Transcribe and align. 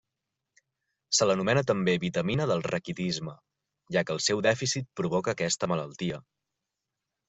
Se 1.17 1.27
l'anomena 1.27 1.63
també 1.73 1.95
vitamina 2.05 2.49
del 2.53 2.65
raquitisme, 2.69 3.37
ja 3.99 4.07
que 4.09 4.17
el 4.19 4.25
seu 4.31 4.45
dèficit 4.51 4.93
provoca 5.03 5.39
aquesta 5.39 5.75
malaltia. 5.75 6.25